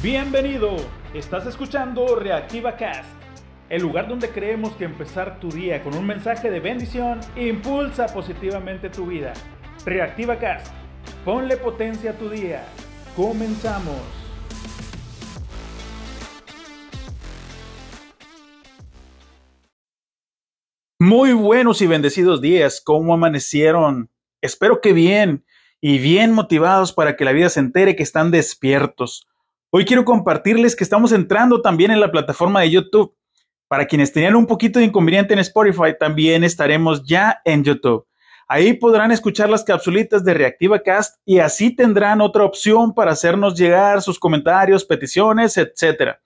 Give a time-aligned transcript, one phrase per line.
[0.00, 0.76] Bienvenido,
[1.12, 3.10] estás escuchando Reactiva Cast,
[3.68, 8.90] el lugar donde creemos que empezar tu día con un mensaje de bendición impulsa positivamente
[8.90, 9.32] tu vida.
[9.84, 10.72] Reactiva Cast,
[11.24, 12.64] ponle potencia a tu día.
[13.16, 13.96] Comenzamos.
[21.00, 24.10] Muy buenos y bendecidos días, ¿cómo amanecieron?
[24.40, 25.44] Espero que bien
[25.80, 29.28] y bien motivados para que la vida se entere que están despiertos.
[29.70, 33.14] Hoy quiero compartirles que estamos entrando también en la plataforma de YouTube.
[33.68, 38.06] Para quienes tenían un poquito de inconveniente en Spotify, también estaremos ya en YouTube.
[38.48, 43.58] Ahí podrán escuchar las capsulitas de Reactiva Cast y así tendrán otra opción para hacernos
[43.58, 46.16] llegar sus comentarios, peticiones, etc.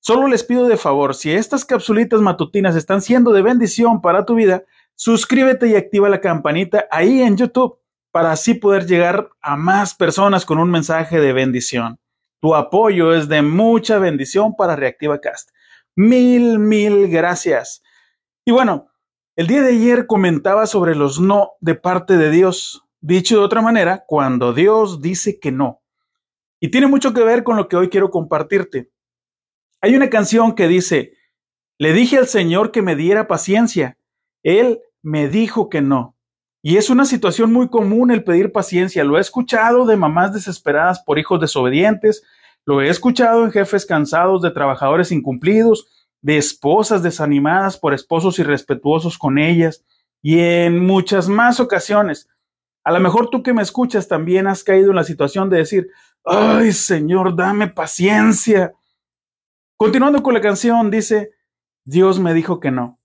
[0.00, 4.34] Solo les pido de favor, si estas capsulitas matutinas están siendo de bendición para tu
[4.34, 4.64] vida,
[4.96, 7.78] suscríbete y activa la campanita ahí en YouTube
[8.10, 12.00] para así poder llegar a más personas con un mensaje de bendición.
[12.40, 15.50] Tu apoyo es de mucha bendición para Reactiva Cast.
[15.94, 17.82] Mil, mil gracias.
[18.44, 18.90] Y bueno,
[19.36, 22.84] el día de ayer comentaba sobre los no de parte de Dios.
[23.00, 25.82] Dicho de otra manera, cuando Dios dice que no.
[26.60, 28.90] Y tiene mucho que ver con lo que hoy quiero compartirte.
[29.82, 31.14] Hay una canción que dice,
[31.78, 33.96] le dije al Señor que me diera paciencia.
[34.42, 36.16] Él me dijo que no.
[36.62, 39.04] Y es una situación muy común el pedir paciencia.
[39.04, 42.22] Lo he escuchado de mamás desesperadas por hijos desobedientes,
[42.66, 45.88] lo he escuchado en jefes cansados de trabajadores incumplidos,
[46.22, 49.84] de esposas desanimadas por esposos irrespetuosos con ellas
[50.22, 52.28] y en muchas más ocasiones.
[52.84, 55.88] A lo mejor tú que me escuchas también has caído en la situación de decir,
[56.24, 58.74] ay Señor, dame paciencia.
[59.76, 61.32] Continuando con la canción, dice,
[61.84, 62.98] Dios me dijo que no.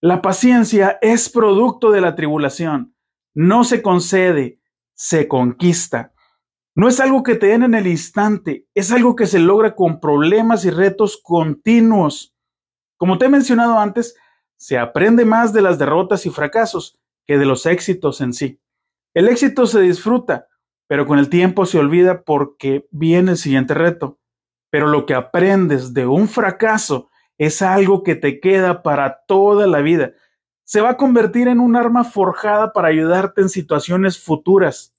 [0.00, 2.94] La paciencia es producto de la tribulación.
[3.34, 4.58] No se concede,
[4.94, 6.11] se conquista.
[6.74, 10.00] No es algo que te den en el instante, es algo que se logra con
[10.00, 12.34] problemas y retos continuos.
[12.96, 14.16] Como te he mencionado antes,
[14.56, 18.60] se aprende más de las derrotas y fracasos que de los éxitos en sí.
[19.12, 20.46] El éxito se disfruta,
[20.86, 24.18] pero con el tiempo se olvida porque viene el siguiente reto.
[24.70, 29.80] Pero lo que aprendes de un fracaso es algo que te queda para toda la
[29.80, 30.12] vida.
[30.64, 34.91] Se va a convertir en un arma forjada para ayudarte en situaciones futuras.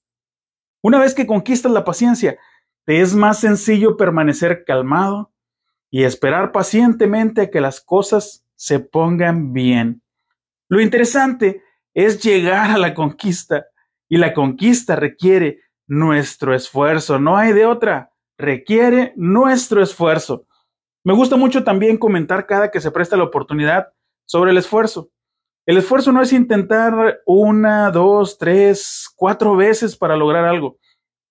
[0.83, 2.38] Una vez que conquistas la paciencia,
[2.85, 5.31] te es más sencillo permanecer calmado
[5.89, 10.01] y esperar pacientemente a que las cosas se pongan bien.
[10.67, 11.63] Lo interesante
[11.94, 13.66] es llegar a la conquista
[14.09, 20.47] y la conquista requiere nuestro esfuerzo, no hay de otra, requiere nuestro esfuerzo.
[21.05, 23.94] Me gusta mucho también comentar cada que se presta la oportunidad
[24.25, 25.11] sobre el esfuerzo.
[25.66, 30.78] El esfuerzo no es intentar una, dos, tres, cuatro veces para lograr algo.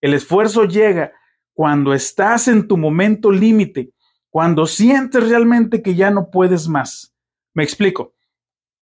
[0.00, 1.12] El esfuerzo llega
[1.52, 3.92] cuando estás en tu momento límite,
[4.30, 7.14] cuando sientes realmente que ya no puedes más.
[7.54, 8.14] Me explico.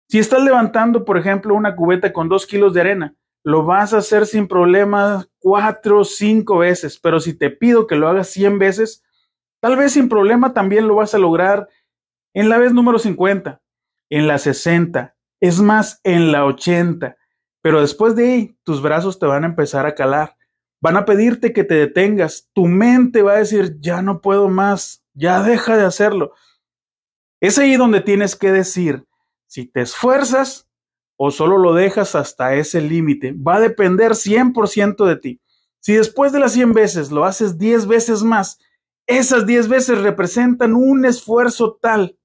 [0.10, 4.00] Si estás levantando, por ejemplo, una cubeta con dos kilos de arena, lo vas a
[4.00, 8.58] hacer sin problema cuatro o cinco veces, pero si te pido que lo hagas cien
[8.58, 9.04] veces,
[9.60, 11.68] Tal vez sin problema también lo vas a lograr
[12.34, 13.62] en la vez número 50,
[14.10, 17.18] en la 60, es más, en la 80.
[17.62, 20.36] Pero después de ahí, tus brazos te van a empezar a calar.
[20.82, 22.50] Van a pedirte que te detengas.
[22.54, 26.34] Tu mente va a decir, ya no puedo más, ya deja de hacerlo.
[27.40, 29.06] Es ahí donde tienes que decir
[29.48, 30.68] si te esfuerzas
[31.18, 33.34] o solo lo dejas hasta ese límite.
[33.34, 35.42] Va a depender 100% de ti.
[35.80, 38.60] Si después de las 100 veces lo haces 10 veces más,
[39.08, 42.20] esas diez veces representan un esfuerzo tal.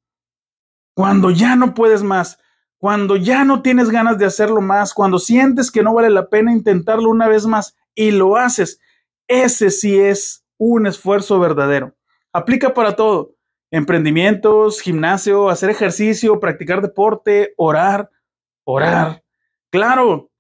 [0.95, 2.39] Cuando ya no puedes más,
[2.83, 6.51] cuando ya no tienes ganas de hacerlo más, cuando sientes que no vale la pena
[6.53, 8.81] intentarlo una vez más y lo haces,
[9.29, 11.95] ese sí es un esfuerzo verdadero.
[12.33, 13.37] Aplica para todo.
[13.71, 18.11] Emprendimientos, gimnasio, hacer ejercicio, practicar deporte, orar,
[18.65, 19.23] orar.
[19.71, 20.33] Claro,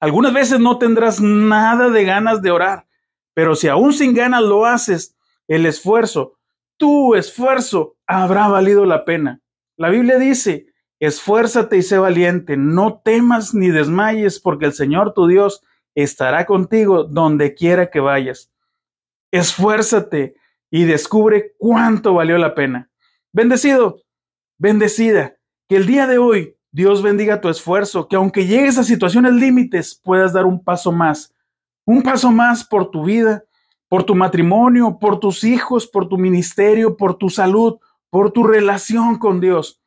[0.00, 2.86] algunas veces no tendrás nada de ganas de orar,
[3.34, 5.18] pero si aún sin ganas lo haces,
[5.48, 6.38] el esfuerzo,
[6.78, 9.42] tu esfuerzo habrá valido la pena.
[9.76, 15.26] La Biblia dice, esfuérzate y sé valiente, no temas ni desmayes, porque el Señor tu
[15.26, 15.62] Dios
[15.94, 18.50] estará contigo donde quiera que vayas.
[19.30, 20.36] Esfuérzate
[20.70, 22.90] y descubre cuánto valió la pena.
[23.32, 24.02] Bendecido,
[24.58, 25.36] bendecida,
[25.68, 29.94] que el día de hoy Dios bendiga tu esfuerzo, que aunque llegues a situaciones límites
[29.94, 31.32] puedas dar un paso más,
[31.84, 33.44] un paso más por tu vida,
[33.88, 37.78] por tu matrimonio, por tus hijos, por tu ministerio, por tu salud,
[38.10, 39.80] por tu relación con Dios.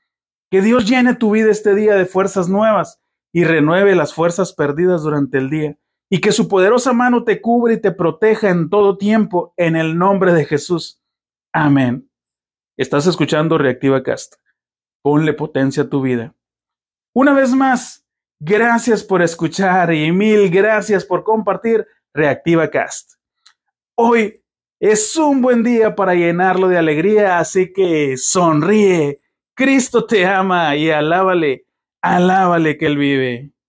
[0.50, 3.02] Que Dios llene tu vida este día de fuerzas nuevas
[3.34, 5.78] y renueve las fuerzas perdidas durante el día.
[6.10, 9.98] y que su poderosa mano te cubre y te proteja en todo tiempo en el
[9.98, 11.02] nombre de Jesús.
[11.52, 12.10] Amén.
[12.78, 14.36] Estás escuchando Reactiva Cast.
[15.02, 16.34] Ponle potencia a tu vida.
[17.14, 18.06] Una vez más,
[18.40, 23.16] gracias por escuchar y mil gracias por compartir Reactiva Cast.
[23.96, 24.44] Hoy
[24.80, 29.20] es un buen día para llenarlo de alegría, así que sonríe.
[29.58, 31.66] Cristo te ama y alábale,
[32.04, 33.50] alábale que Él vive.